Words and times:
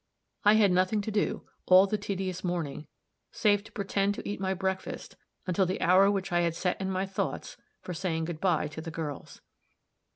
I 0.43 0.53
had 0.55 0.71
nothing 0.71 1.01
to 1.01 1.11
do, 1.11 1.45
all 1.67 1.85
the 1.85 1.95
tedious 1.95 2.43
morning, 2.43 2.87
save 3.31 3.63
to 3.65 3.71
pretend 3.71 4.15
to 4.15 4.27
eat 4.27 4.39
my 4.41 4.55
breakfast, 4.55 5.15
until 5.45 5.67
the 5.67 5.79
hour 5.79 6.09
which 6.09 6.31
I 6.31 6.39
had 6.39 6.55
set 6.55 6.81
in 6.81 6.89
my 6.89 7.05
thoughts 7.05 7.55
for 7.83 7.93
saying 7.93 8.25
good 8.25 8.41
by 8.41 8.67
to 8.69 8.81
the 8.81 8.89
girls. 8.89 9.41